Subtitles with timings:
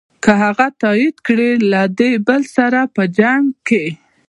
[0.23, 3.87] که هغه تایید کړې له دې بل سره په جنګ یې.